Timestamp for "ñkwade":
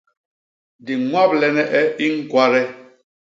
2.17-2.61